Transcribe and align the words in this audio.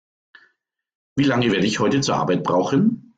Wie 1.15 1.25
lange 1.25 1.51
werde 1.51 1.67
ich 1.67 1.77
heute 1.79 2.01
zur 2.01 2.15
Arbeit 2.15 2.43
brauchen? 2.43 3.07